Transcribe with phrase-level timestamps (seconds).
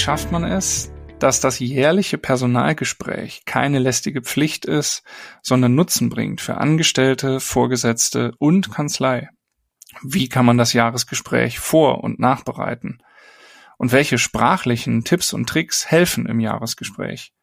[0.00, 5.02] schafft man es, dass das jährliche Personalgespräch keine lästige Pflicht ist,
[5.42, 9.28] sondern Nutzen bringt für Angestellte, Vorgesetzte und Kanzlei?
[10.02, 13.02] Wie kann man das Jahresgespräch vor- und nachbereiten?
[13.76, 17.34] Und welche sprachlichen Tipps und Tricks helfen im Jahresgespräch?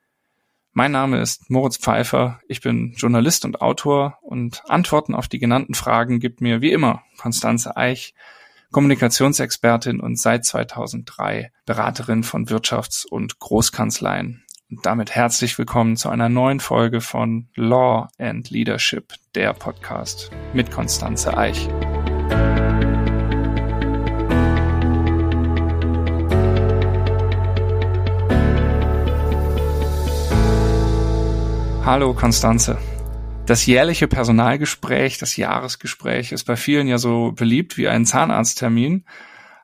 [0.74, 5.76] Mein Name ist Moritz Pfeiffer, ich bin Journalist und Autor und Antworten auf die genannten
[5.76, 8.16] Fragen gibt mir wie immer Konstanze Eich,
[8.72, 14.44] Kommunikationsexpertin und seit 2003 Beraterin von Wirtschafts- und Großkanzleien.
[14.70, 20.72] Und damit herzlich willkommen zu einer neuen Folge von Law and Leadership, der Podcast mit
[20.72, 21.70] Konstanze Eich.
[31.86, 32.78] Hallo Konstanze.
[33.48, 39.06] Das jährliche Personalgespräch, das Jahresgespräch ist bei vielen ja so beliebt wie ein Zahnarzttermin.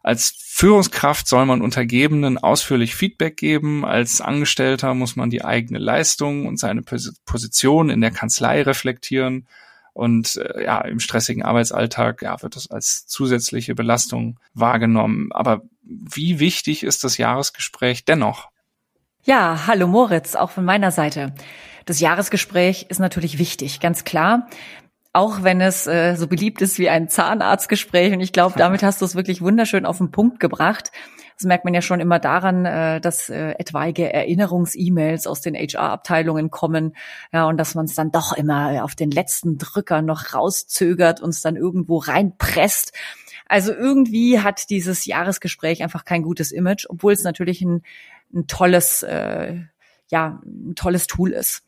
[0.01, 3.83] Als Führungskraft soll man Untergebenen ausführlich Feedback geben.
[3.83, 9.49] Als Angestellter muss man die eigene Leistung und seine Position in der Kanzlei reflektieren.
[9.91, 15.33] Und äh, ja, im stressigen Arbeitsalltag ja, wird das als zusätzliche Belastung wahrgenommen.
[15.33, 18.47] Aber wie wichtig ist das Jahresgespräch dennoch?
[19.25, 21.33] Ja, hallo Moritz, auch von meiner Seite.
[21.85, 24.47] Das Jahresgespräch ist natürlich wichtig, ganz klar.
[25.11, 28.13] Auch wenn es äh, so beliebt ist wie ein Zahnarztgespräch.
[28.13, 30.91] Und ich glaube, damit hast du es wirklich wunderschön auf den Punkt gebracht.
[31.37, 36.51] Das merkt man ja schon immer daran, äh, dass äh, etwaige Erinnerungs-E-Mails aus den HR-Abteilungen
[36.51, 36.95] kommen,
[37.31, 41.29] ja, und dass man es dann doch immer auf den letzten Drücker noch rauszögert und
[41.29, 42.93] es dann irgendwo reinpresst.
[43.47, 47.81] Also irgendwie hat dieses Jahresgespräch einfach kein gutes Image, obwohl es natürlich ein,
[48.33, 49.57] ein tolles, äh,
[50.13, 51.63] ja, ein tolles Tool ist.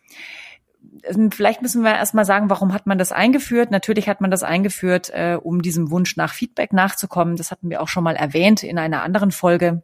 [1.04, 3.72] Ähm, vielleicht müssen wir erstmal sagen, warum hat man das eingeführt?
[3.72, 7.38] Natürlich hat man das eingeführt, äh, um diesem Wunsch nach Feedback nachzukommen.
[7.38, 9.84] Das hatten wir auch schon mal erwähnt in einer anderen Folge.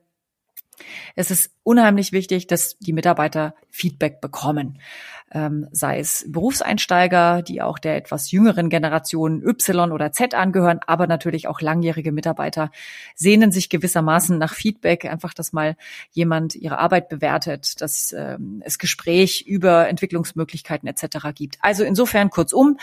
[1.16, 4.80] Es ist unheimlich wichtig, dass die Mitarbeiter Feedback bekommen.
[5.34, 11.08] Ähm, sei es Berufseinsteiger, die auch der etwas jüngeren Generation Y oder Z angehören, aber
[11.08, 12.70] natürlich auch langjährige Mitarbeiter
[13.16, 15.78] sehnen sich gewissermaßen nach Feedback, einfach, dass mal
[16.12, 21.28] jemand ihre Arbeit bewertet, dass ähm, es Gespräch über Entwicklungsmöglichkeiten etc.
[21.34, 21.58] gibt.
[21.62, 22.78] Also insofern kurzum,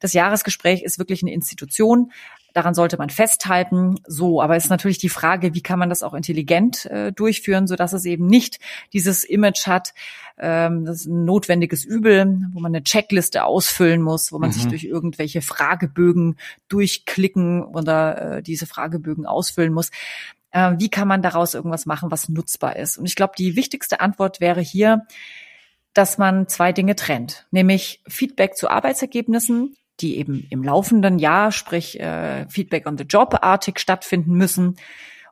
[0.00, 2.10] das Jahresgespräch ist wirklich eine Institution,
[2.52, 4.00] Daran sollte man festhalten.
[4.06, 7.66] So, aber es ist natürlich die Frage, wie kann man das auch intelligent äh, durchführen,
[7.66, 8.58] so dass es eben nicht
[8.92, 9.94] dieses Image hat,
[10.38, 14.54] ähm, das ein notwendiges Übel, wo man eine Checkliste ausfüllen muss, wo man mhm.
[14.54, 16.36] sich durch irgendwelche Fragebögen
[16.68, 19.90] durchklicken oder äh, diese Fragebögen ausfüllen muss.
[20.52, 22.98] Äh, wie kann man daraus irgendwas machen, was nutzbar ist?
[22.98, 25.06] Und ich glaube, die wichtigste Antwort wäre hier,
[25.92, 32.00] dass man zwei Dinge trennt, nämlich Feedback zu Arbeitsergebnissen die eben im laufenden Jahr, sprich
[32.00, 34.76] äh, Feedback on the Job-artig stattfinden müssen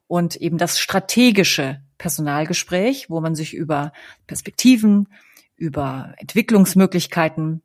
[0.07, 3.93] und eben das strategische Personalgespräch, wo man sich über
[4.27, 5.09] Perspektiven,
[5.59, 7.63] über Entwicklungsmöglichkeiten,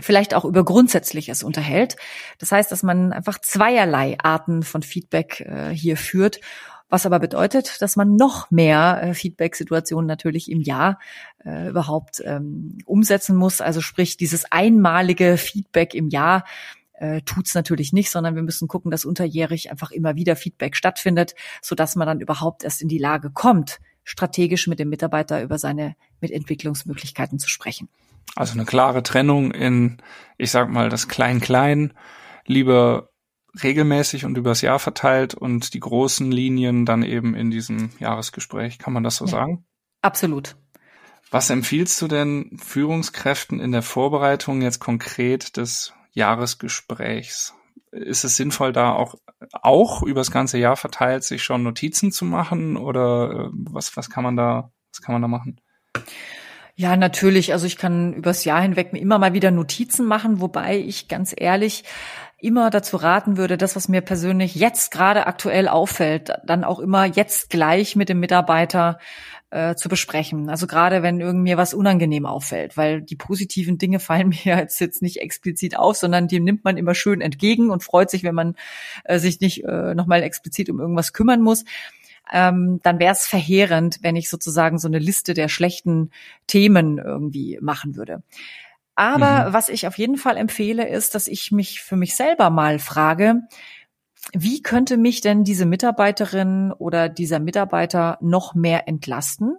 [0.00, 1.96] vielleicht auch über Grundsätzliches unterhält.
[2.38, 6.40] Das heißt, dass man einfach zweierlei Arten von Feedback äh, hier führt
[6.88, 10.98] was aber bedeutet, dass man noch mehr äh, Feedback-Situationen natürlich im Jahr
[11.44, 13.60] äh, überhaupt ähm, umsetzen muss.
[13.60, 16.44] Also sprich, dieses einmalige Feedback im Jahr
[16.94, 21.34] äh, tut's natürlich nicht, sondern wir müssen gucken, dass unterjährig einfach immer wieder Feedback stattfindet,
[21.60, 25.58] so dass man dann überhaupt erst in die Lage kommt, strategisch mit dem Mitarbeiter über
[25.58, 27.88] seine Mitentwicklungsmöglichkeiten zu sprechen.
[28.36, 29.98] Also eine klare Trennung in,
[30.38, 31.92] ich sag mal, das Klein-Klein,
[32.46, 33.10] lieber
[33.62, 38.78] regelmäßig und übers Jahr verteilt und die großen Linien dann eben in diesem Jahresgespräch.
[38.78, 39.66] Kann man das so ja, sagen?
[40.02, 40.56] Absolut.
[41.30, 47.54] Was empfiehlst du denn Führungskräften in der Vorbereitung jetzt konkret des Jahresgesprächs?
[47.90, 49.14] Ist es sinnvoll, da auch,
[49.52, 54.24] auch übers ganze Jahr verteilt sich schon Notizen zu machen oder äh, was, was kann
[54.24, 55.60] man da, was kann man da machen?
[56.78, 57.52] Ja, natürlich.
[57.52, 61.34] Also ich kann übers Jahr hinweg mir immer mal wieder Notizen machen, wobei ich ganz
[61.34, 61.84] ehrlich
[62.38, 67.06] immer dazu raten würde, das, was mir persönlich jetzt gerade aktuell auffällt, dann auch immer
[67.06, 68.98] jetzt gleich mit dem Mitarbeiter
[69.50, 70.50] äh, zu besprechen.
[70.50, 75.02] Also gerade wenn irgendwie was unangenehm auffällt, weil die positiven Dinge fallen mir jetzt, jetzt
[75.02, 78.56] nicht explizit auf, sondern die nimmt man immer schön entgegen und freut sich, wenn man
[79.04, 81.64] äh, sich nicht äh, nochmal explizit um irgendwas kümmern muss.
[82.32, 86.10] Ähm, dann wäre es verheerend, wenn ich sozusagen so eine Liste der schlechten
[86.48, 88.22] Themen irgendwie machen würde.
[88.96, 89.52] Aber mhm.
[89.52, 93.42] was ich auf jeden Fall empfehle, ist, dass ich mich für mich selber mal frage,
[94.32, 99.56] wie könnte mich denn diese Mitarbeiterin oder dieser Mitarbeiter noch mehr entlasten?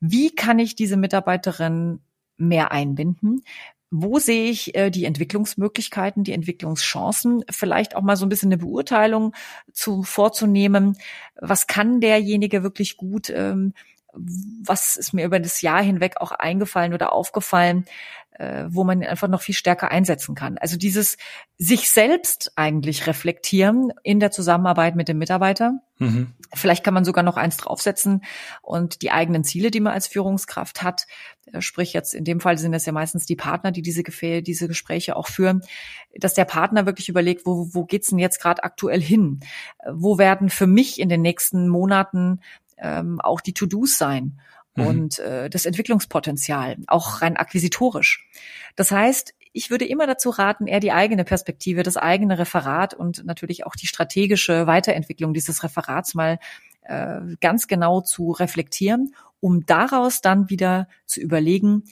[0.00, 2.00] Wie kann ich diese Mitarbeiterin
[2.36, 3.42] mehr einbinden?
[3.90, 7.44] Wo sehe ich äh, die Entwicklungsmöglichkeiten, die Entwicklungschancen?
[7.50, 9.34] Vielleicht auch mal so ein bisschen eine Beurteilung
[9.72, 10.96] zu vorzunehmen.
[11.38, 13.28] Was kann derjenige wirklich gut?
[13.28, 13.74] Ähm,
[14.14, 17.86] was ist mir über das Jahr hinweg auch eingefallen oder aufgefallen,
[18.38, 20.58] äh, wo man einfach noch viel stärker einsetzen kann.
[20.58, 21.16] Also dieses
[21.58, 25.74] sich selbst eigentlich reflektieren in der Zusammenarbeit mit dem Mitarbeiter.
[25.98, 26.32] Mhm.
[26.54, 28.24] Vielleicht kann man sogar noch eins draufsetzen
[28.62, 31.06] und die eigenen Ziele, die man als Führungskraft hat,
[31.52, 34.42] äh, sprich jetzt in dem Fall sind es ja meistens die Partner, die diese, Gefähe,
[34.42, 35.62] diese Gespräche auch führen,
[36.16, 39.40] dass der Partner wirklich überlegt, wo, wo geht's denn jetzt gerade aktuell hin?
[39.90, 42.40] Wo werden für mich in den nächsten Monaten
[42.78, 44.40] ähm, auch die To-Dos sein?
[44.74, 44.86] Mhm.
[44.86, 48.28] und äh, das Entwicklungspotenzial, auch rein akquisitorisch.
[48.76, 53.24] Das heißt, ich würde immer dazu raten, eher die eigene Perspektive, das eigene Referat und
[53.24, 56.38] natürlich auch die strategische Weiterentwicklung dieses Referats mal
[56.82, 61.84] äh, ganz genau zu reflektieren, um daraus dann wieder zu überlegen,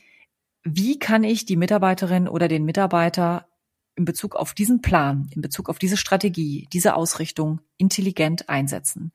[0.62, 3.46] wie kann ich die Mitarbeiterin oder den Mitarbeiter
[3.94, 9.12] in Bezug auf diesen Plan, in Bezug auf diese Strategie, diese Ausrichtung intelligent einsetzen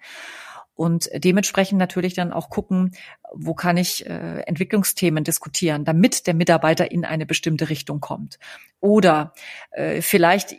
[0.76, 2.92] und dementsprechend natürlich dann auch gucken,
[3.34, 8.38] wo kann ich äh, Entwicklungsthemen diskutieren, damit der Mitarbeiter in eine bestimmte Richtung kommt.
[8.82, 9.34] Oder
[9.72, 10.58] äh, vielleicht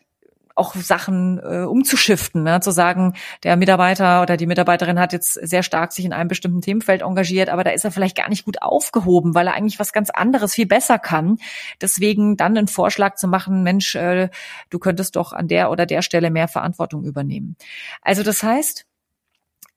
[0.57, 2.61] auch Sachen äh, umzuschiften, ne?
[2.61, 6.63] zu sagen, der Mitarbeiter oder die Mitarbeiterin hat jetzt sehr stark sich in einem bestimmten
[6.63, 9.93] Themenfeld engagiert, aber da ist er vielleicht gar nicht gut aufgehoben, weil er eigentlich was
[9.93, 11.37] ganz anderes viel besser kann.
[11.83, 14.31] Deswegen dann einen Vorschlag zu machen, Mensch, äh,
[14.71, 17.57] du könntest doch an der oder der Stelle mehr Verantwortung übernehmen.
[18.01, 18.87] Also das heißt,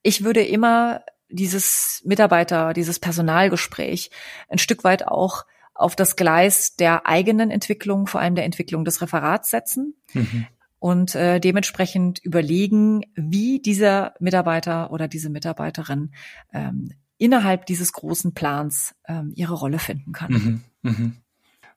[0.02, 4.10] ich würde immer dieses Mitarbeiter, dieses Personalgespräch
[4.48, 9.02] ein Stück weit auch auf das Gleis der eigenen Entwicklung, vor allem der Entwicklung des
[9.02, 9.96] Referats setzen.
[10.14, 10.48] Mhm.
[10.80, 16.12] Und äh, dementsprechend überlegen, wie dieser Mitarbeiter oder diese Mitarbeiterin
[16.54, 20.32] ähm, innerhalb dieses großen Plans ähm, ihre Rolle finden kann.
[20.32, 20.64] Mhm.
[20.82, 21.16] Mhm.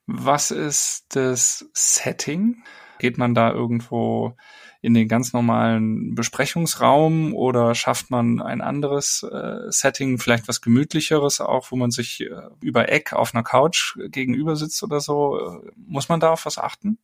[0.05, 2.63] Was ist das Setting?
[2.99, 4.35] Geht man da irgendwo
[4.81, 11.39] in den ganz normalen Besprechungsraum oder schafft man ein anderes äh, Setting, vielleicht was gemütlicheres
[11.39, 12.29] auch, wo man sich äh,
[12.61, 15.61] über Eck auf einer Couch gegenüber sitzt oder so?
[15.75, 16.97] Muss man da auf was achten?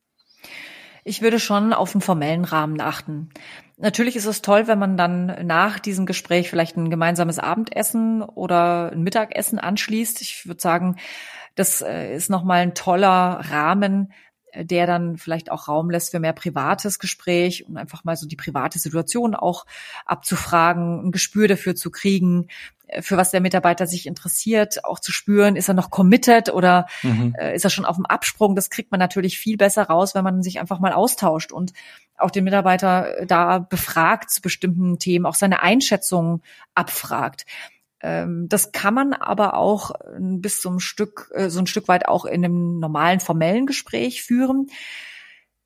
[1.06, 3.30] Ich würde schon auf einen formellen Rahmen achten.
[3.78, 8.92] Natürlich ist es toll, wenn man dann nach diesem Gespräch vielleicht ein gemeinsames Abendessen oder
[8.92, 10.22] ein Mittagessen anschließt.
[10.22, 10.98] Ich würde sagen,
[11.56, 14.12] das äh, ist nochmal ein toller Rahmen,
[14.56, 18.36] der dann vielleicht auch Raum lässt für mehr privates Gespräch und einfach mal so die
[18.36, 19.66] private Situation auch
[20.06, 22.48] abzufragen, ein Gespür dafür zu kriegen,
[22.88, 26.88] äh, für was der Mitarbeiter sich interessiert, auch zu spüren, ist er noch committed oder
[27.04, 27.36] mhm.
[27.40, 28.56] äh, ist er schon auf dem Absprung?
[28.56, 31.74] Das kriegt man natürlich viel besser raus, wenn man sich einfach mal austauscht und
[32.18, 36.42] auch den Mitarbeiter da befragt zu bestimmten Themen, auch seine Einschätzung
[36.76, 37.46] abfragt.
[38.02, 42.08] Ähm, das kann man aber auch äh, bis zum Stück, äh, so ein Stück weit
[42.08, 44.68] auch in einem normalen formellen Gespräch führen.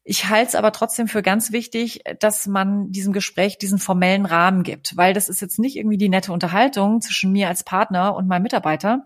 [0.05, 4.63] Ich halte es aber trotzdem für ganz wichtig, dass man diesem Gespräch diesen formellen Rahmen
[4.63, 8.27] gibt, weil das ist jetzt nicht irgendwie die nette Unterhaltung zwischen mir als Partner und
[8.27, 9.05] meinem Mitarbeiter,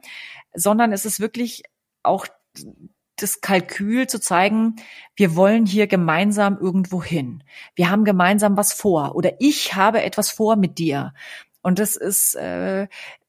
[0.55, 1.63] sondern es ist wirklich
[2.01, 2.25] auch
[3.17, 4.75] das Kalkül zu zeigen,
[5.15, 7.43] wir wollen hier gemeinsam irgendwo hin.
[7.75, 11.13] Wir haben gemeinsam was vor oder ich habe etwas vor mit dir.
[11.67, 12.87] Und das ist, äh,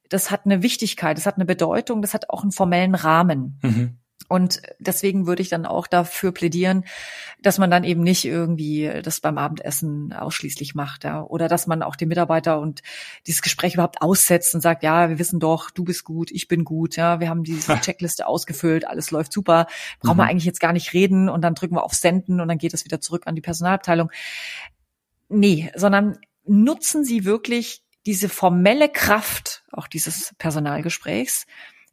[0.08, 3.58] das hat eine Wichtigkeit, das hat eine Bedeutung, das hat auch einen formellen Rahmen.
[3.64, 3.99] Mhm.
[4.29, 6.84] Und deswegen würde ich dann auch dafür plädieren,
[7.43, 11.20] dass man dann eben nicht irgendwie das beim Abendessen ausschließlich macht, ja.
[11.20, 12.82] Oder dass man auch den Mitarbeiter und
[13.27, 16.62] dieses Gespräch überhaupt aussetzt und sagt, ja, wir wissen doch, du bist gut, ich bin
[16.62, 19.67] gut, ja, wir haben diese Checkliste ausgefüllt, alles läuft super,
[19.98, 20.20] brauchen mhm.
[20.20, 22.72] wir eigentlich jetzt gar nicht reden und dann drücken wir auf Senden und dann geht
[22.72, 24.12] es wieder zurück an die Personalabteilung.
[25.29, 31.44] Nee, sondern nutzen Sie wirklich diese formelle Kraft auch dieses Personalgesprächs,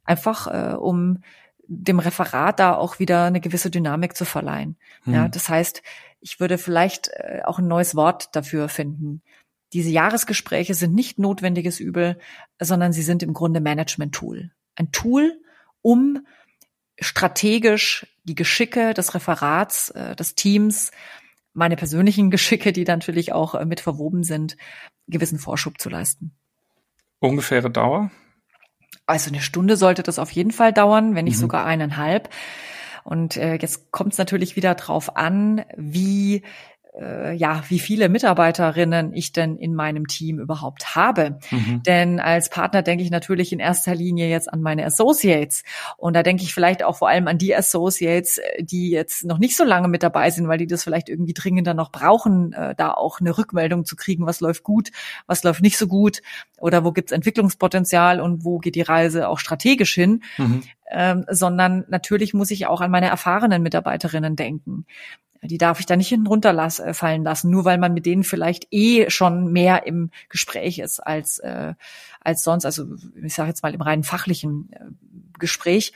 [0.02, 1.22] einfach äh, um
[1.68, 4.78] dem Referat da auch wieder eine gewisse Dynamik zu verleihen.
[5.02, 5.12] Hm.
[5.12, 5.82] Ja, das heißt,
[6.20, 9.20] ich würde vielleicht äh, auch ein neues Wort dafür finden.
[9.74, 12.18] Diese Jahresgespräche sind nicht notwendiges Übel,
[12.58, 14.52] sondern sie sind im Grunde Management-Tool.
[14.74, 15.38] Ein Tool,
[15.82, 16.26] um
[16.98, 20.92] strategisch die Geschicke des Referats, äh, des Teams,
[21.52, 24.56] meine persönlichen Geschicke, die natürlich auch äh, mit verwoben sind,
[25.08, 26.36] gewissen Vorschub zu leisten.
[27.18, 28.10] Ungefähre Dauer?
[29.06, 31.40] Also eine Stunde sollte das auf jeden Fall dauern, wenn nicht mhm.
[31.40, 32.28] sogar eineinhalb.
[33.04, 36.42] Und äh, jetzt kommt es natürlich wieder drauf an, wie
[36.98, 41.38] äh, ja, wie viele Mitarbeiterinnen ich denn in meinem Team überhaupt habe.
[41.50, 41.82] Mhm.
[41.84, 45.62] Denn als Partner denke ich natürlich in erster Linie jetzt an meine Associates.
[45.96, 49.38] Und da denke ich vielleicht auch vor allem an die Associates, äh, die jetzt noch
[49.38, 52.74] nicht so lange mit dabei sind, weil die das vielleicht irgendwie dringender noch brauchen, äh,
[52.74, 54.90] da auch eine Rückmeldung zu kriegen, was läuft gut,
[55.26, 56.22] was läuft nicht so gut
[56.58, 60.22] oder wo gibt's Entwicklungspotenzial und wo geht die Reise auch strategisch hin.
[60.38, 60.62] Mhm.
[60.88, 64.86] Ähm, sondern natürlich muss ich auch an meine erfahrenen Mitarbeiterinnen denken
[65.46, 69.10] Die darf ich da nicht hinten runterfallen lassen, nur weil man mit denen vielleicht eh
[69.10, 71.74] schon mehr im Gespräch ist als, äh,
[72.20, 72.64] als sonst.
[72.64, 72.86] Also
[73.22, 74.78] ich sage jetzt mal im reinen fachlichen äh,
[75.38, 75.92] Gespräch.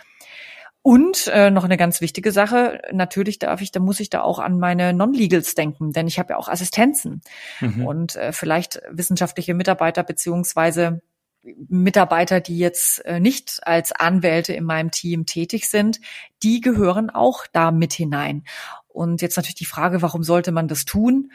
[0.82, 4.38] Und äh, noch eine ganz wichtige Sache, natürlich darf ich, da muss ich da auch
[4.38, 7.20] an meine Non-Legals denken, denn ich habe ja auch Assistenzen
[7.60, 7.86] mhm.
[7.86, 11.02] und äh, vielleicht wissenschaftliche Mitarbeiter beziehungsweise
[11.42, 16.00] Mitarbeiter, die jetzt äh, nicht als Anwälte in meinem Team tätig sind,
[16.42, 18.44] die gehören auch da mit hinein.
[18.92, 21.32] Und jetzt natürlich die Frage, warum sollte man das tun?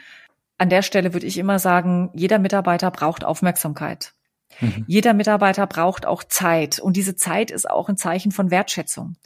[0.58, 4.14] An der Stelle würde ich immer sagen, jeder Mitarbeiter braucht Aufmerksamkeit.
[4.60, 4.84] Mhm.
[4.86, 9.16] Jeder Mitarbeiter braucht auch Zeit und diese Zeit ist auch ein Zeichen von Wertschätzung.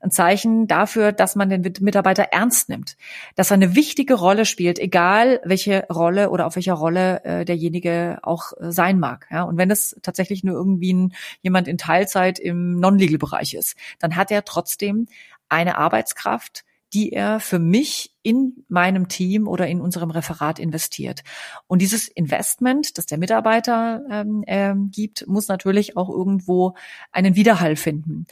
[0.00, 2.96] Ein Zeichen dafür, dass man den Mitarbeiter ernst nimmt,
[3.36, 8.18] dass er eine wichtige Rolle spielt, egal welche Rolle oder auf welcher Rolle äh, derjenige
[8.22, 9.26] auch äh, sein mag.
[9.30, 14.16] Ja, und wenn es tatsächlich nur irgendwie ein, jemand in Teilzeit im Non-Legal-Bereich ist, dann
[14.16, 15.06] hat er trotzdem
[15.48, 21.22] eine Arbeitskraft, die er für mich in meinem Team oder in unserem Referat investiert.
[21.66, 26.74] Und dieses Investment, das der Mitarbeiter ähm, äh, gibt, muss natürlich auch irgendwo
[27.12, 28.26] einen Widerhall finden.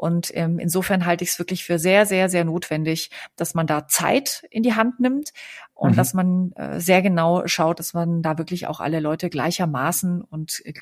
[0.00, 3.86] Und ähm, insofern halte ich es wirklich für sehr, sehr, sehr notwendig, dass man da
[3.86, 5.34] Zeit in die Hand nimmt
[5.74, 5.96] und mhm.
[5.96, 10.62] dass man äh, sehr genau schaut, dass man da wirklich auch alle Leute gleichermaßen und
[10.64, 10.72] äh,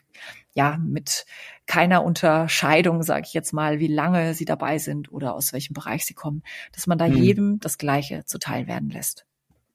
[0.53, 1.27] ja mit
[1.67, 6.07] keiner Unterscheidung, sage ich jetzt mal, wie lange sie dabei sind oder aus welchem Bereich
[6.07, 7.17] sie kommen, dass man da mhm.
[7.17, 9.27] jedem das Gleiche zuteil werden lässt.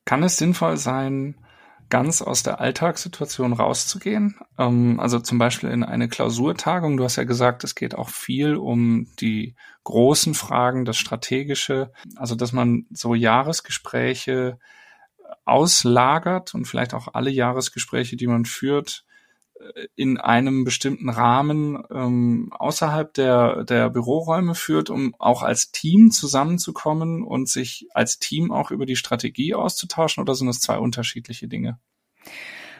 [0.06, 1.36] Kann es sinnvoll sein,
[1.94, 4.36] ganz aus der Alltagssituation rauszugehen.
[4.58, 6.98] Ähm, also zum Beispiel in eine Klausurtagung.
[6.98, 11.92] Du hast ja gesagt, es geht auch viel um die großen Fragen, das Strategische.
[12.16, 14.58] Also dass man so Jahresgespräche
[15.46, 19.06] auslagert und vielleicht auch alle Jahresgespräche, die man führt,
[19.96, 27.24] in einem bestimmten Rahmen ähm, außerhalb der, der Büroräume führt, um auch als Team zusammenzukommen
[27.24, 31.80] und sich als Team auch über die Strategie auszutauschen oder sind das zwei unterschiedliche Dinge?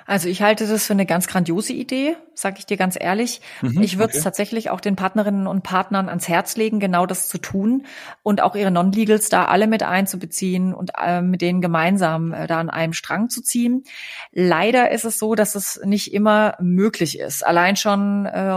[0.06, 3.42] Also ich halte das für eine ganz grandiose Idee, sage ich dir ganz ehrlich.
[3.62, 4.24] Mhm, ich würde es okay.
[4.24, 7.86] tatsächlich auch den Partnerinnen und Partnern ans Herz legen, genau das zu tun
[8.22, 12.60] und auch ihre Non-Legals da alle mit einzubeziehen und äh, mit denen gemeinsam äh, da
[12.60, 13.84] an einem Strang zu ziehen.
[14.32, 17.46] Leider ist es so, dass es nicht immer möglich ist.
[17.46, 18.52] Allein schon äh,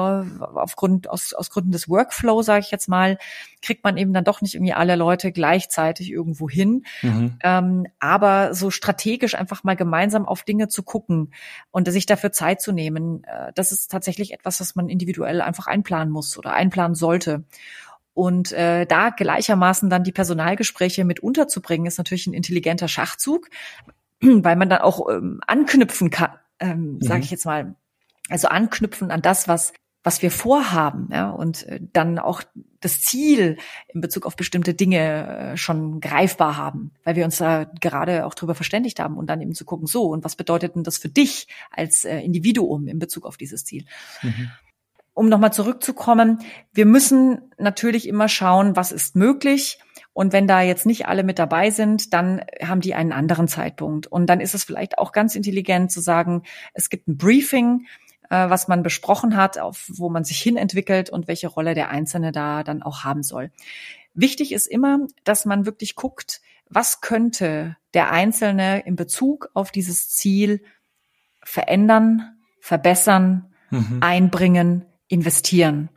[0.55, 3.19] aufgrund aus, aus Gründen des Workflow, sage ich jetzt mal,
[3.67, 6.85] kriegt man eben dann doch nicht irgendwie alle Leute gleichzeitig irgendwo hin.
[7.03, 7.37] Mhm.
[7.43, 11.35] Ähm, aber so strategisch einfach mal gemeinsam auf Dinge zu gucken
[11.73, 15.67] und sich dafür Zeit zu nehmen, äh, das ist tatsächlich etwas, was man individuell einfach
[15.67, 17.45] einplanen muss oder einplanen sollte.
[18.15, 23.51] Und äh, da gleichermaßen dann die Personalgespräche mit unterzubringen, ist natürlich ein intelligenter Schachzug,
[24.21, 26.31] weil man dann auch ähm, anknüpfen kann,
[26.61, 27.03] ähm, mhm.
[27.03, 27.75] sage ich jetzt mal.
[28.29, 29.73] Also anknüpfen an das, was
[30.07, 32.45] was wir vorhaben, ja, und äh, dann auch
[32.81, 33.57] das Ziel
[33.89, 38.35] in Bezug auf bestimmte Dinge äh, schon greifbar haben, weil wir uns da gerade auch
[38.35, 41.09] drüber verständigt haben und dann eben zu gucken, so, und was bedeutet denn das für
[41.09, 43.85] dich als äh, Individuum in Bezug auf dieses Ziel?
[44.23, 44.49] Mhm.
[45.13, 46.39] Um nochmal zurückzukommen,
[46.73, 49.81] wir müssen natürlich immer schauen, was ist möglich.
[50.13, 54.07] Und wenn da jetzt nicht alle mit dabei sind, dann haben die einen anderen Zeitpunkt.
[54.07, 56.45] Und dann ist es vielleicht auch ganz intelligent zu sagen,
[56.75, 57.87] es gibt ein Briefing,
[58.31, 61.91] äh, was man besprochen hat, auf wo man sich hin entwickelt und welche Rolle der
[61.91, 63.51] Einzelne da dann auch haben soll.
[64.15, 70.09] Wichtig ist immer, dass man wirklich guckt, was könnte der Einzelne in Bezug auf dieses
[70.09, 70.63] Ziel
[71.43, 73.99] verändern, verbessern, mhm.
[74.01, 75.89] einbringen, investieren.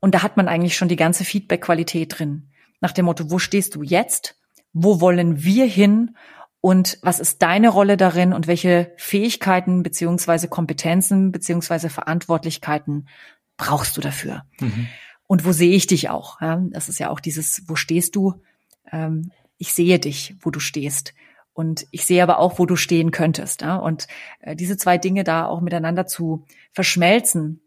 [0.00, 2.48] Und da hat man eigentlich schon die ganze Feedback-Qualität drin.
[2.80, 4.36] Nach dem Motto, wo stehst du jetzt?
[4.72, 6.16] Wo wollen wir hin?
[6.60, 13.08] Und was ist deine Rolle darin und welche Fähigkeiten beziehungsweise Kompetenzen beziehungsweise Verantwortlichkeiten
[13.56, 14.44] brauchst du dafür?
[14.60, 14.88] Mhm.
[15.26, 16.40] Und wo sehe ich dich auch?
[16.40, 18.42] Ja, das ist ja auch dieses, wo stehst du?
[18.90, 21.14] Ähm, ich sehe dich, wo du stehst.
[21.52, 23.62] Und ich sehe aber auch, wo du stehen könntest.
[23.62, 23.76] Ja?
[23.76, 24.06] Und
[24.40, 27.60] äh, diese zwei Dinge da auch miteinander zu verschmelzen,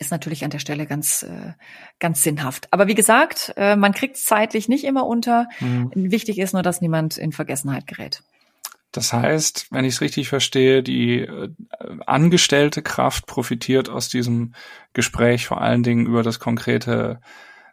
[0.00, 1.52] ist natürlich an der Stelle ganz, äh,
[2.00, 2.68] ganz sinnhaft.
[2.72, 5.48] Aber wie gesagt, äh, man kriegt es zeitlich nicht immer unter.
[5.60, 5.90] Mhm.
[5.94, 8.22] Wichtig ist nur, dass niemand in Vergessenheit gerät.
[8.92, 11.50] Das heißt, wenn ich es richtig verstehe, die äh,
[12.06, 14.54] angestellte Kraft profitiert aus diesem
[14.94, 17.20] Gespräch vor allen Dingen über das konkrete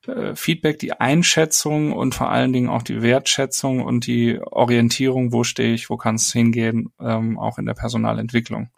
[0.05, 5.43] äh, Feedback, die Einschätzung und vor allen Dingen auch die Wertschätzung und die Orientierung, wo
[5.43, 8.69] stehe ich, wo kann es hingehen, ähm, auch in der Personalentwicklung.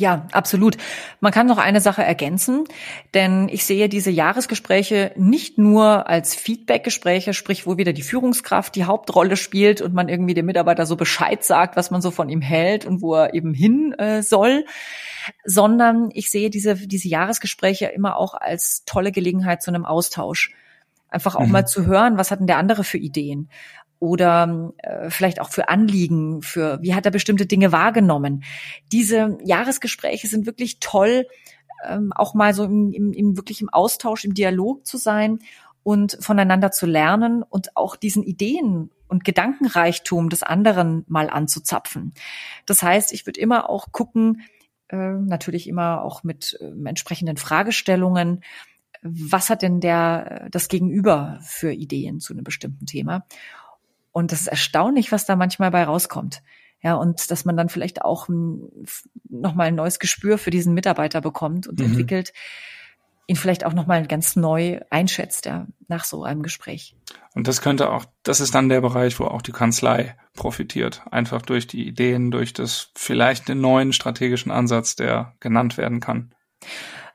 [0.00, 0.76] Ja, absolut.
[1.18, 2.62] Man kann noch eine Sache ergänzen,
[3.14, 8.84] denn ich sehe diese Jahresgespräche nicht nur als Feedbackgespräche, sprich, wo wieder die Führungskraft die
[8.84, 12.40] Hauptrolle spielt und man irgendwie dem Mitarbeiter so Bescheid sagt, was man so von ihm
[12.40, 14.66] hält und wo er eben hin äh, soll,
[15.44, 20.54] sondern ich sehe diese, diese Jahresgespräche immer auch als tolle Gelegenheit zu einem Austausch.
[21.10, 21.52] Einfach auch mhm.
[21.52, 23.48] mal zu hören, was hat denn der andere für Ideen?
[24.00, 28.44] Oder äh, vielleicht auch für Anliegen, für wie hat er bestimmte Dinge wahrgenommen.
[28.92, 31.26] Diese Jahresgespräche sind wirklich toll,
[31.86, 35.40] ähm, auch mal so im, im, im wirklich im Austausch, im Dialog zu sein
[35.82, 42.12] und voneinander zu lernen und auch diesen Ideen und Gedankenreichtum des anderen mal anzuzapfen.
[42.66, 44.42] Das heißt, ich würde immer auch gucken,
[44.88, 48.42] äh, natürlich immer auch mit äh, entsprechenden Fragestellungen,
[49.02, 53.26] was hat denn der das Gegenüber für Ideen zu einem bestimmten Thema?
[54.18, 56.42] Und das ist erstaunlich, was da manchmal bei rauskommt.
[56.82, 58.28] Ja, und dass man dann vielleicht auch
[59.28, 61.86] nochmal ein neues Gespür für diesen Mitarbeiter bekommt und mhm.
[61.86, 62.32] entwickelt,
[63.28, 66.96] ihn vielleicht auch nochmal ganz neu einschätzt, ja, nach so einem Gespräch.
[67.36, 71.02] Und das könnte auch, das ist dann der Bereich, wo auch die Kanzlei profitiert.
[71.12, 76.34] Einfach durch die Ideen, durch das vielleicht den neuen strategischen Ansatz, der genannt werden kann.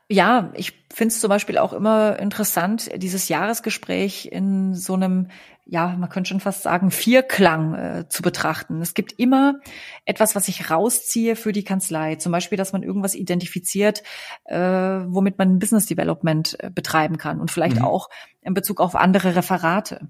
[0.08, 5.28] Ja, ich finde es zum Beispiel auch immer interessant, dieses Jahresgespräch in so einem,
[5.64, 8.82] ja, man könnte schon fast sagen, Vierklang äh, zu betrachten.
[8.82, 9.60] Es gibt immer
[10.04, 12.16] etwas, was ich rausziehe für die Kanzlei.
[12.16, 14.02] Zum Beispiel, dass man irgendwas identifiziert,
[14.44, 17.86] äh, womit man Business Development äh, betreiben kann und vielleicht mhm.
[17.86, 18.10] auch
[18.42, 20.08] in Bezug auf andere Referate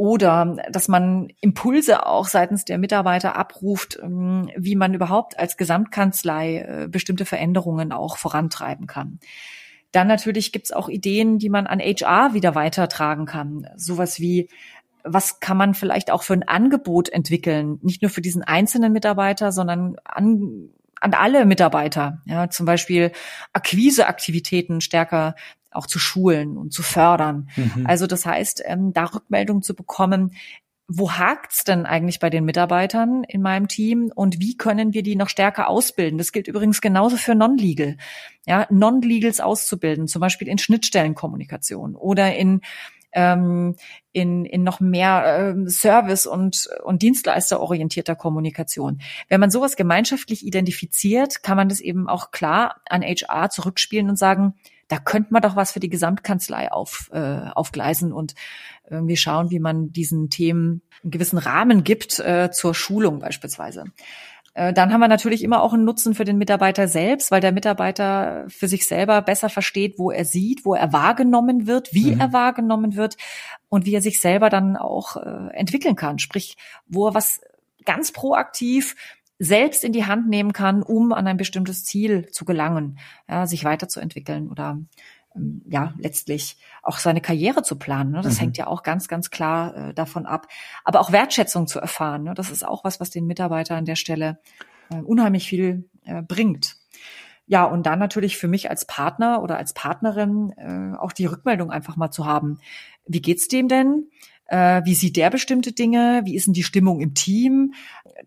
[0.00, 6.56] oder dass man Impulse auch seitens der Mitarbeiter abruft, ähm, wie man überhaupt als Gesamtkanzlei
[6.56, 9.20] äh, bestimmte Veränderungen auch vorantreiben kann.
[9.92, 13.68] Dann natürlich gibt's auch Ideen, die man an HR wieder weitertragen kann.
[13.76, 14.48] Sowas wie,
[15.04, 17.78] was kann man vielleicht auch für ein Angebot entwickeln?
[17.82, 22.22] Nicht nur für diesen einzelnen Mitarbeiter, sondern an, an alle Mitarbeiter.
[22.24, 23.12] Ja, zum Beispiel
[23.52, 25.34] Akquiseaktivitäten stärker
[25.70, 27.48] auch zu schulen und zu fördern.
[27.56, 27.86] Mhm.
[27.86, 30.32] Also das heißt, ähm, da Rückmeldung zu bekommen,
[30.92, 35.14] wo hakt's denn eigentlich bei den Mitarbeitern in meinem Team und wie können wir die
[35.14, 36.18] noch stärker ausbilden?
[36.18, 37.96] Das gilt übrigens genauso für Non-Legal.
[38.44, 42.60] Ja, Non-Legals auszubilden, zum Beispiel in Schnittstellenkommunikation oder in
[43.12, 43.76] ähm,
[44.12, 49.00] in, in noch mehr ähm, Service und, und Dienstleisterorientierter Kommunikation.
[49.28, 54.16] Wenn man sowas gemeinschaftlich identifiziert, kann man das eben auch klar an HR zurückspielen und
[54.16, 54.54] sagen,
[54.90, 58.34] da könnte man doch was für die Gesamtkanzlei auf, äh, aufgleisen und
[58.90, 63.84] irgendwie schauen, wie man diesen Themen einen gewissen Rahmen gibt äh, zur Schulung beispielsweise.
[64.54, 67.52] Äh, dann haben wir natürlich immer auch einen Nutzen für den Mitarbeiter selbst, weil der
[67.52, 72.20] Mitarbeiter für sich selber besser versteht, wo er sieht, wo er wahrgenommen wird, wie mhm.
[72.20, 73.16] er wahrgenommen wird
[73.68, 76.18] und wie er sich selber dann auch äh, entwickeln kann.
[76.18, 76.56] Sprich,
[76.88, 77.40] wo er was
[77.84, 78.96] ganz proaktiv
[79.40, 83.64] selbst in die Hand nehmen kann, um an ein bestimmtes Ziel zu gelangen, ja, sich
[83.64, 84.78] weiterzuentwickeln oder
[85.34, 88.12] ähm, ja letztlich auch seine Karriere zu planen.
[88.12, 88.20] Ne?
[88.20, 88.40] Das mhm.
[88.40, 90.46] hängt ja auch ganz, ganz klar äh, davon ab.
[90.84, 92.34] Aber auch Wertschätzung zu erfahren, ne?
[92.34, 94.38] das ist auch was, was den Mitarbeiter an der Stelle
[94.90, 96.76] äh, unheimlich viel äh, bringt.
[97.46, 101.70] Ja, und dann natürlich für mich als Partner oder als Partnerin äh, auch die Rückmeldung
[101.70, 102.60] einfach mal zu haben.
[103.06, 104.10] Wie geht's dem denn?
[104.50, 106.22] Äh, wie sieht der bestimmte Dinge?
[106.24, 107.74] Wie ist denn die Stimmung im Team?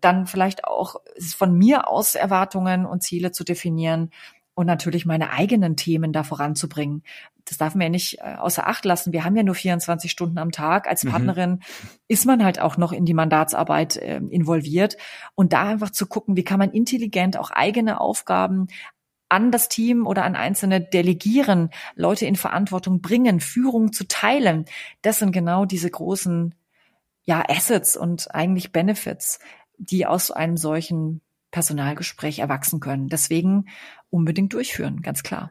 [0.00, 0.96] Dann vielleicht auch
[1.36, 4.10] von mir aus Erwartungen und Ziele zu definieren
[4.54, 7.02] und natürlich meine eigenen Themen da voranzubringen.
[7.44, 9.12] Das darf man ja nicht äh, außer Acht lassen.
[9.12, 10.88] Wir haben ja nur 24 Stunden am Tag.
[10.88, 11.10] Als mhm.
[11.10, 11.60] Partnerin mhm.
[12.08, 14.96] ist man halt auch noch in die Mandatsarbeit äh, involviert.
[15.34, 18.68] Und da einfach zu gucken, wie kann man intelligent auch eigene Aufgaben
[19.34, 24.64] an das Team oder an Einzelne delegieren, Leute in Verantwortung bringen, Führung zu teilen.
[25.02, 26.54] Das sind genau diese großen
[27.24, 29.40] ja, Assets und eigentlich Benefits,
[29.76, 31.20] die aus einem solchen
[31.50, 33.08] Personalgespräch erwachsen können.
[33.08, 33.66] Deswegen
[34.08, 35.50] unbedingt durchführen, ganz klar.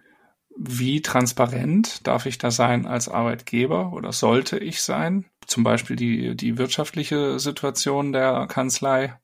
[0.55, 5.25] Wie transparent darf ich da sein als Arbeitgeber oder sollte ich sein?
[5.45, 9.15] Zum Beispiel die, die wirtschaftliche Situation der Kanzlei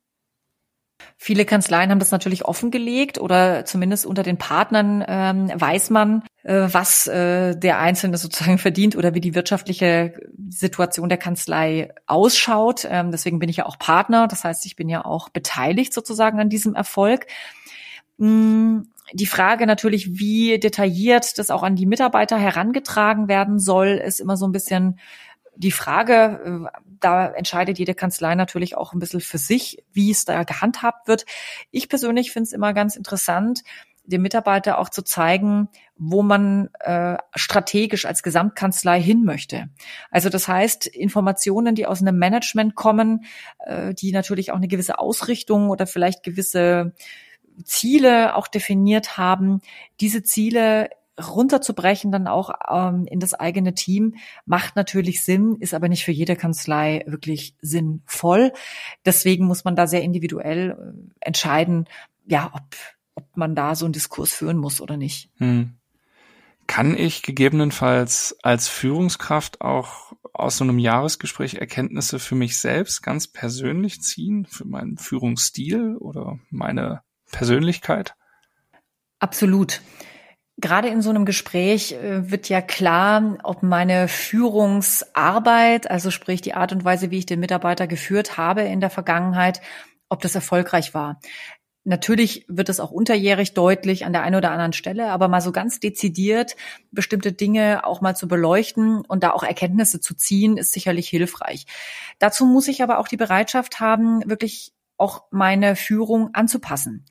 [1.18, 6.68] Viele Kanzleien haben das natürlich offengelegt oder zumindest unter den Partnern ähm, weiß man, äh,
[6.72, 10.14] was äh, der Einzelne sozusagen verdient oder wie die wirtschaftliche
[10.50, 12.88] Situation der Kanzlei ausschaut.
[12.90, 14.28] Ähm, deswegen bin ich ja auch Partner.
[14.28, 17.28] Das heißt, ich bin ja auch beteiligt sozusagen an diesem Erfolg.
[18.18, 18.82] Mm,
[19.14, 24.38] die Frage natürlich, wie detailliert das auch an die Mitarbeiter herangetragen werden soll, ist immer
[24.38, 25.00] so ein bisschen
[25.60, 30.24] die Frage, äh, da entscheidet jede Kanzlei natürlich auch ein bisschen für sich, wie es
[30.24, 31.26] da gehandhabt wird.
[31.70, 33.64] Ich persönlich finde es immer ganz interessant,
[34.06, 35.68] dem Mitarbeiter auch zu zeigen,
[35.98, 39.70] wo man äh, strategisch als Gesamtkanzlei hin möchte.
[40.10, 43.26] Also das heißt, Informationen, die aus einem Management kommen,
[43.60, 46.94] äh, die natürlich auch eine gewisse Ausrichtung oder vielleicht gewisse
[47.66, 49.60] Ziele auch definiert haben,
[50.00, 55.90] diese Ziele runterzubrechen dann auch ähm, in das eigene Team macht natürlich Sinn, ist aber
[55.90, 58.54] nicht für jede Kanzlei wirklich sinnvoll.
[59.06, 61.86] Deswegen muss man da sehr individuell äh, entscheiden,
[62.26, 62.64] ja, ob,
[63.16, 65.30] ob man da so einen Diskurs führen muss oder nicht.
[65.38, 65.76] Hm.
[66.68, 73.28] kann ich gegebenenfalls als Führungskraft auch aus so einem Jahresgespräch Erkenntnisse für mich selbst ganz
[73.28, 77.02] persönlich ziehen, für meinen Führungsstil oder meine
[77.32, 78.16] Persönlichkeit?
[79.20, 79.82] Absolut.
[80.62, 86.54] Gerade in so einem Gespräch äh, wird ja klar, ob meine Führungsarbeit, also sprich die
[86.54, 89.62] Art und Weise, wie ich den Mitarbeiter geführt habe in der Vergangenheit,
[90.10, 91.20] ob das erfolgreich war.
[91.86, 95.54] Natürlich wird es auch unterjährig deutlich an der einen oder anderen Stelle, aber mal so
[95.54, 96.58] ganz dezidiert
[96.92, 101.68] bestimmte Dinge auch mal zu beleuchten und da auch Erkenntnisse zu ziehen, ist sicherlich hilfreich.
[102.20, 107.06] Dazu muss ich aber auch die Bereitschaft haben, wirklich auch meine Führung anzupassen.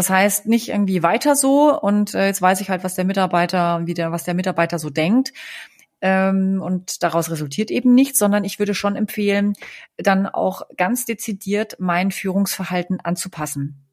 [0.00, 3.86] Das heißt nicht irgendwie weiter so und äh, jetzt weiß ich halt, was der Mitarbeiter
[3.86, 5.34] wieder, was der Mitarbeiter so denkt.
[6.00, 9.52] Ähm, und daraus resultiert eben nichts, sondern ich würde schon empfehlen,
[9.98, 13.89] dann auch ganz dezidiert mein Führungsverhalten anzupassen.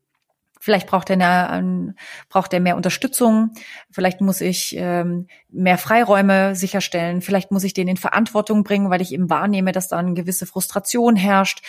[0.59, 1.95] Vielleicht braucht er, eine,
[2.29, 3.51] braucht er mehr Unterstützung.
[3.91, 7.21] Vielleicht muss ich ähm, mehr Freiräume sicherstellen.
[7.21, 10.45] Vielleicht muss ich den in Verantwortung bringen, weil ich eben wahrnehme, dass da eine gewisse
[10.45, 11.61] Frustration herrscht.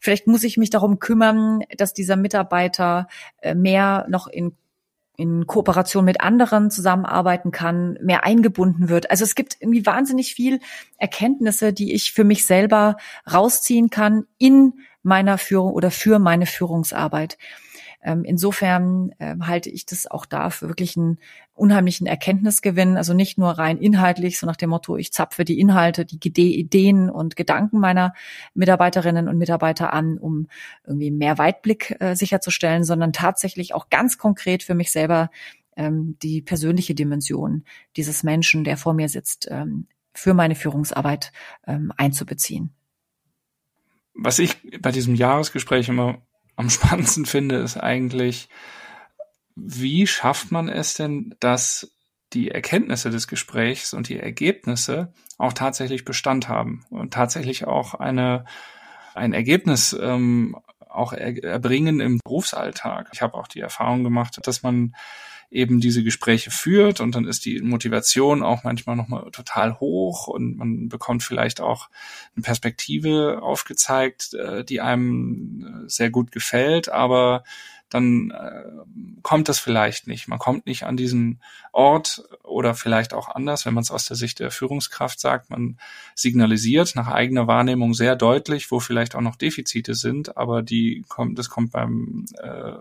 [0.00, 3.08] Vielleicht muss ich mich darum kümmern, dass dieser Mitarbeiter
[3.40, 4.56] äh, mehr noch in
[5.16, 9.10] in Kooperation mit anderen zusammenarbeiten kann, mehr eingebunden wird.
[9.10, 10.58] Also es gibt irgendwie wahnsinnig viel
[10.98, 12.96] Erkenntnisse, die ich für mich selber
[13.32, 17.38] rausziehen kann in meiner Führung oder für meine Führungsarbeit.
[18.04, 21.18] Ähm, insofern ähm, halte ich das auch da für wirklich einen
[21.54, 22.98] unheimlichen Erkenntnisgewinn.
[22.98, 27.08] Also nicht nur rein inhaltlich, so nach dem Motto, ich zapfe die Inhalte, die Ideen
[27.08, 28.12] und Gedanken meiner
[28.52, 30.48] Mitarbeiterinnen und Mitarbeiter an, um
[30.86, 35.30] irgendwie mehr Weitblick äh, sicherzustellen, sondern tatsächlich auch ganz konkret für mich selber
[35.74, 37.64] ähm, die persönliche Dimension
[37.96, 39.50] dieses Menschen, der vor mir sitzt,
[40.12, 41.32] für meine Führungsarbeit
[41.96, 42.70] einzubeziehen.
[44.14, 46.22] Was ich bei diesem Jahresgespräch immer
[46.56, 48.48] am spannendsten finde, ist eigentlich,
[49.56, 51.92] wie schafft man es denn, dass
[52.32, 58.44] die Erkenntnisse des Gesprächs und die Ergebnisse auch tatsächlich Bestand haben und tatsächlich auch eine,
[59.14, 60.56] ein Ergebnis ähm,
[60.88, 63.10] auch er, erbringen im Berufsalltag.
[63.12, 64.94] Ich habe auch die Erfahrung gemacht, dass man
[65.54, 70.56] eben diese Gespräche führt und dann ist die Motivation auch manchmal nochmal total hoch und
[70.56, 71.88] man bekommt vielleicht auch
[72.34, 77.44] eine Perspektive aufgezeigt, äh, die einem äh, sehr gut gefällt, aber
[77.88, 78.64] dann äh,
[79.22, 80.26] kommt das vielleicht nicht.
[80.26, 81.40] Man kommt nicht an diesen
[81.70, 85.50] Ort oder vielleicht auch anders, wenn man es aus der Sicht der Führungskraft sagt.
[85.50, 85.78] Man
[86.16, 91.38] signalisiert nach eigener Wahrnehmung sehr deutlich, wo vielleicht auch noch Defizite sind, aber die kommt,
[91.38, 92.72] das kommt beim äh,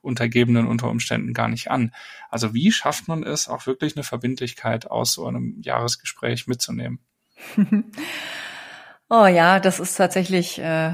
[0.00, 1.92] Untergebenen unter Umständen gar nicht an.
[2.30, 7.00] Also wie schafft man es, auch wirklich eine Verbindlichkeit aus so einem Jahresgespräch mitzunehmen?
[9.10, 10.90] Oh ja, das ist tatsächlich, äh,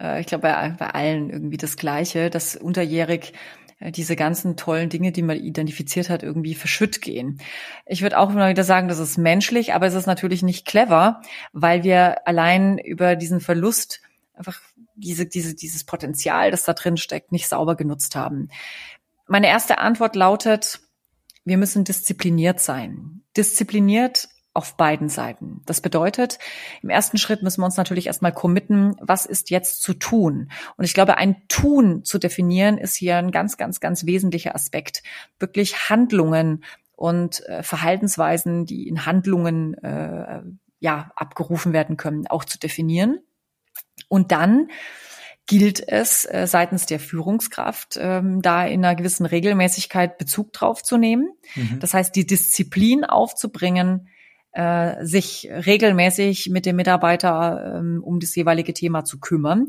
[0.00, 3.34] äh, ich glaube, bei, bei allen irgendwie das Gleiche, dass unterjährig
[3.78, 7.42] äh, diese ganzen tollen Dinge, die man identifiziert hat, irgendwie verschütt gehen.
[7.84, 11.20] Ich würde auch immer wieder sagen, das ist menschlich, aber es ist natürlich nicht clever,
[11.52, 14.00] weil wir allein über diesen Verlust
[14.38, 14.60] einfach
[14.94, 18.48] diese, diese, dieses Potenzial, das da drin steckt, nicht sauber genutzt haben.
[19.26, 20.80] Meine erste Antwort lautet,
[21.44, 23.22] wir müssen diszipliniert sein.
[23.36, 25.62] Diszipliniert auf beiden Seiten.
[25.66, 26.38] Das bedeutet,
[26.82, 30.50] im ersten Schritt müssen wir uns natürlich erstmal committen, was ist jetzt zu tun?
[30.76, 35.02] Und ich glaube, ein Tun zu definieren ist hier ein ganz, ganz, ganz wesentlicher Aspekt.
[35.38, 36.64] Wirklich Handlungen
[36.96, 40.42] und äh, Verhaltensweisen, die in Handlungen äh,
[40.80, 43.20] ja abgerufen werden können, auch zu definieren.
[44.08, 44.68] Und dann
[45.46, 50.98] gilt es äh, seitens der Führungskraft, ähm, da in einer gewissen Regelmäßigkeit Bezug drauf zu
[50.98, 51.30] nehmen.
[51.54, 51.80] Mhm.
[51.80, 54.08] Das heißt, die Disziplin aufzubringen,
[54.58, 59.68] äh, sich regelmäßig mit dem Mitarbeiter ähm, um das jeweilige Thema zu kümmern.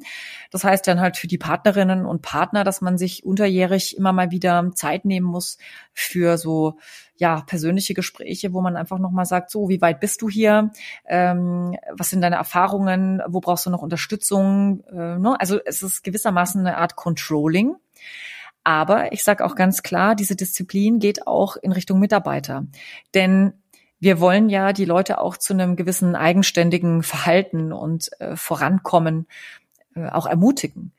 [0.49, 4.31] Das heißt dann halt für die Partnerinnen und Partner, dass man sich unterjährig immer mal
[4.31, 5.59] wieder Zeit nehmen muss
[5.93, 6.79] für so
[7.17, 10.71] ja persönliche Gespräche, wo man einfach noch mal sagt, so wie weit bist du hier,
[11.05, 14.83] ähm, was sind deine Erfahrungen, wo brauchst du noch Unterstützung?
[14.89, 15.35] Äh, ne?
[15.39, 17.75] Also es ist gewissermaßen eine Art Controlling.
[18.63, 22.65] Aber ich sage auch ganz klar, diese Disziplin geht auch in Richtung Mitarbeiter.
[23.13, 23.53] Denn
[23.99, 29.27] wir wollen ja die Leute auch zu einem gewissen eigenständigen Verhalten und äh, Vorankommen
[29.95, 30.93] äh, auch ermutigen.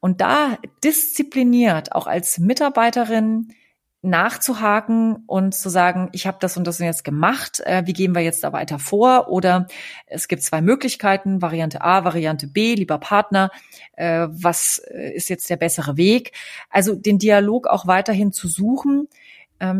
[0.00, 3.54] Und da diszipliniert auch als Mitarbeiterin
[4.02, 8.22] nachzuhaken und zu sagen, ich habe das und das jetzt gemacht, äh, wie gehen wir
[8.22, 9.28] jetzt da weiter vor?
[9.28, 9.66] Oder
[10.06, 13.50] es gibt zwei Möglichkeiten, Variante A, Variante B, lieber Partner,
[13.92, 16.32] äh, was äh, ist jetzt der bessere Weg?
[16.70, 19.06] Also den Dialog auch weiterhin zu suchen,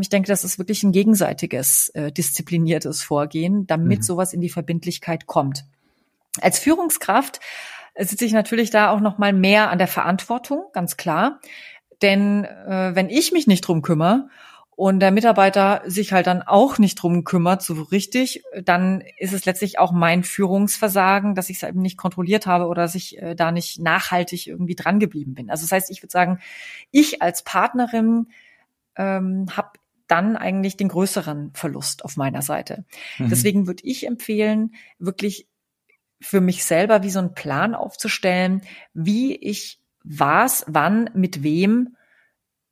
[0.01, 4.03] ich denke, das ist wirklich ein gegenseitiges, äh, diszipliniertes Vorgehen, damit mhm.
[4.03, 5.65] sowas in die Verbindlichkeit kommt.
[6.41, 7.41] Als Führungskraft
[7.99, 11.41] sitze ich natürlich da auch noch mal mehr an der Verantwortung, ganz klar.
[12.03, 14.29] Denn äh, wenn ich mich nicht drum kümmere
[14.71, 19.45] und der Mitarbeiter sich halt dann auch nicht drum kümmert, so richtig, dann ist es
[19.45, 23.35] letztlich auch mein Führungsversagen, dass ich es eben nicht kontrolliert habe oder dass ich äh,
[23.35, 25.51] da nicht nachhaltig irgendwie dran geblieben bin.
[25.51, 26.39] Also das heißt, ich würde sagen,
[26.91, 28.29] ich als Partnerin
[28.97, 32.85] ähm, habe dann eigentlich den größeren Verlust auf meiner Seite.
[33.19, 33.29] Mhm.
[33.29, 35.49] Deswegen würde ich empfehlen, wirklich
[36.21, 41.97] für mich selber wie so einen Plan aufzustellen, wie ich was, wann, mit wem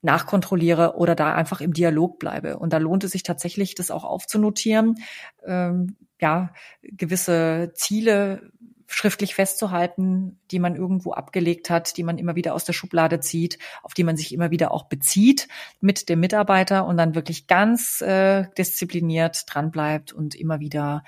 [0.00, 2.58] nachkontrolliere oder da einfach im Dialog bleibe.
[2.58, 4.96] Und da lohnt es sich tatsächlich, das auch aufzunotieren,
[5.44, 6.52] ähm, ja,
[6.82, 8.50] gewisse Ziele
[8.90, 13.58] schriftlich festzuhalten, die man irgendwo abgelegt hat, die man immer wieder aus der Schublade zieht,
[13.82, 15.46] auf die man sich immer wieder auch bezieht
[15.80, 21.04] mit dem Mitarbeiter und dann wirklich ganz äh, diszipliniert dranbleibt und immer wieder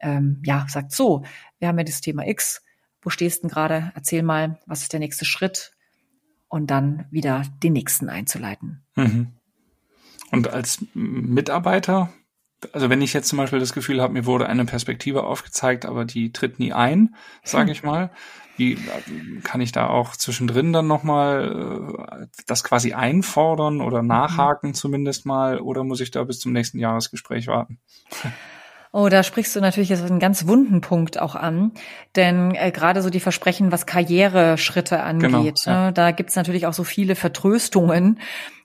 [0.00, 1.24] ähm, ja sagt so,
[1.58, 2.62] wir haben ja das Thema X,
[3.02, 3.92] wo stehst du denn gerade?
[3.94, 5.74] Erzähl mal, was ist der nächste Schritt?
[6.54, 8.84] und dann wieder den nächsten einzuleiten.
[8.94, 9.32] Mhm.
[10.30, 12.12] Und als Mitarbeiter,
[12.72, 16.04] also wenn ich jetzt zum Beispiel das Gefühl habe, mir wurde eine Perspektive aufgezeigt, aber
[16.04, 18.10] die tritt nie ein, sage ich mal,
[18.56, 18.78] wie
[19.42, 24.74] kann ich da auch zwischendrin dann nochmal äh, das quasi einfordern oder nachhaken mhm.
[24.74, 27.78] zumindest mal oder muss ich da bis zum nächsten Jahresgespräch warten?
[28.96, 31.72] Oh, da sprichst du natürlich jetzt einen ganz wunden Punkt auch an.
[32.14, 35.86] Denn äh, gerade so die Versprechen, was Karriereschritte angeht, genau, ja.
[35.86, 38.20] ne, da gibt's natürlich auch so viele Vertröstungen,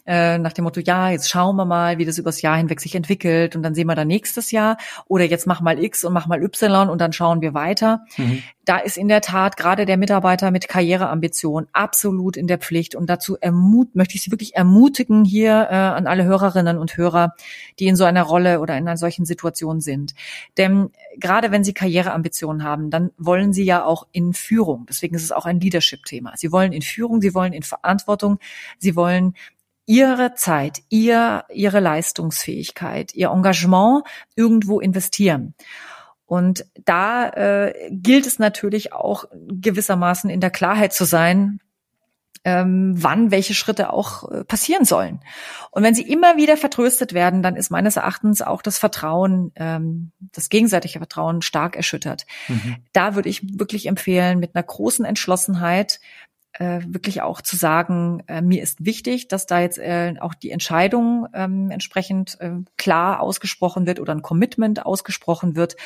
[0.10, 2.95] äh, nach dem Motto, ja, jetzt schauen wir mal, wie das übers Jahr hinweg sich
[2.95, 6.26] entwickelt und dann sehen wir dann nächstes Jahr oder jetzt mach mal X und mach
[6.26, 8.06] mal Y und dann schauen wir weiter.
[8.17, 8.41] Mhm.
[8.65, 13.08] Da ist in der Tat gerade der Mitarbeiter mit Karriereambition absolut in der Pflicht und
[13.08, 17.36] dazu ermut möchte ich Sie wirklich ermutigen hier äh, an alle Hörerinnen und Hörer,
[17.78, 20.15] die in so einer Rolle oder in einer solchen Situation sind.
[20.58, 24.88] Denn gerade wenn Sie Karriereambitionen haben, dann wollen Sie ja auch in Führung.
[24.89, 26.34] Deswegen ist es auch ein Leadership-Thema.
[26.36, 28.39] Sie wollen in Führung, Sie wollen in Verantwortung,
[28.80, 29.36] Sie wollen
[29.89, 34.04] ihre Zeit, ihr, ihre Leistungsfähigkeit, ihr Engagement
[34.36, 35.56] irgendwo investieren.
[36.28, 41.60] Und da äh, gilt es natürlich auch gewissermaßen in der Klarheit zu sein,
[42.43, 45.21] ähm, wann welche Schritte auch äh, passieren sollen.
[45.71, 50.12] Und wenn sie immer wieder vertröstet werden, dann ist meines Erachtens auch das Vertrauen, ähm,
[50.34, 52.28] das gegenseitige Vertrauen stark erschüttert.
[52.47, 52.78] Mhm.
[52.93, 55.99] Da würde ich wirklich empfehlen, mit einer großen Entschlossenheit
[56.60, 60.52] äh, wirklich auch zu sagen, äh, mir ist wichtig, dass da jetzt äh, auch die
[60.52, 65.78] Entscheidung ähm, entsprechend äh, klar ausgesprochen wird oder ein Commitment ausgesprochen wird,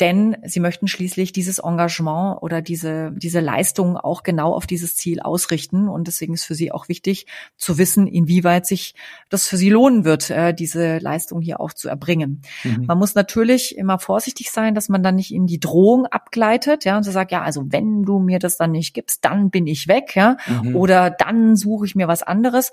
[0.00, 5.20] denn sie möchten schließlich dieses Engagement oder diese, diese Leistung auch genau auf dieses Ziel
[5.20, 5.88] ausrichten.
[5.88, 8.94] Und deswegen ist für sie auch wichtig zu wissen, inwieweit sich
[9.30, 12.42] das für sie lohnen wird, äh, diese Leistung hier auch zu erbringen.
[12.62, 12.84] Mhm.
[12.86, 16.98] Man muss natürlich immer vorsichtig sein, dass man dann nicht in die Drohung abgleitet, ja,
[16.98, 19.88] und so sagt, ja, also wenn du mir das dann nicht gibst, dann bin ich
[19.88, 20.76] weg, ja, mhm.
[20.76, 22.70] oder dann suche ich mir was anderes.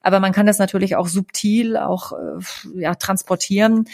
[0.00, 3.86] Aber man kann das natürlich auch subtil auch äh, ja, transportieren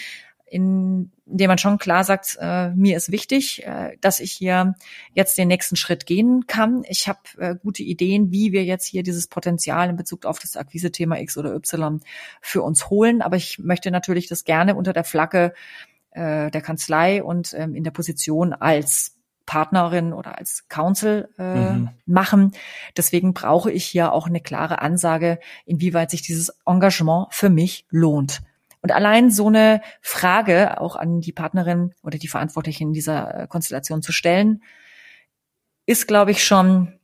[0.50, 4.74] in, indem man schon klar sagt, äh, mir ist wichtig, äh, dass ich hier
[5.14, 6.82] jetzt den nächsten Schritt gehen kann.
[6.88, 10.56] Ich habe äh, gute Ideen, wie wir jetzt hier dieses Potenzial in Bezug auf das
[10.56, 12.00] Akquise-Thema X oder Y
[12.40, 13.22] für uns holen.
[13.22, 15.54] Aber ich möchte natürlich das gerne unter der Flagge
[16.10, 21.90] äh, der Kanzlei und ähm, in der Position als Partnerin oder als Counsel äh, mhm.
[22.06, 22.52] machen.
[22.96, 28.42] Deswegen brauche ich hier auch eine klare Ansage, inwieweit sich dieses Engagement für mich lohnt.
[28.82, 33.46] Und allein so eine Frage auch an die Partnerin oder die Verantwortlichen in dieser äh,
[33.46, 34.62] Konstellation zu stellen,
[35.86, 36.98] ist, glaube ich, schon,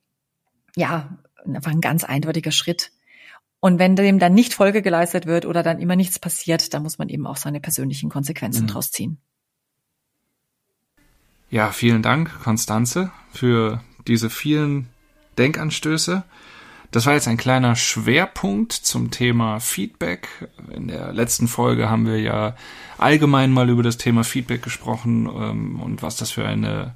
[0.74, 2.92] ja, einfach ein ganz eindeutiger Schritt.
[3.60, 6.98] Und wenn dem dann nicht Folge geleistet wird oder dann immer nichts passiert, dann muss
[6.98, 8.68] man eben auch seine persönlichen Konsequenzen mhm.
[8.68, 9.18] draus ziehen.
[11.50, 14.88] Ja, vielen Dank, Konstanze, für diese vielen
[15.38, 16.24] Denkanstöße.
[16.90, 20.28] Das war jetzt ein kleiner Schwerpunkt zum Thema Feedback.
[20.74, 22.56] In der letzten Folge haben wir ja
[22.98, 26.94] allgemein mal über das Thema Feedback gesprochen ähm, und was das für eine